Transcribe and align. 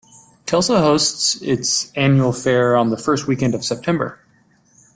Kelso 0.47 0.77
hosts 0.79 1.35
its 1.43 1.91
annual 1.91 2.33
fair 2.33 2.75
on 2.75 2.89
the 2.89 2.97
first 2.97 3.27
weekend 3.27 3.53
of 3.53 3.63
September. 3.63 4.17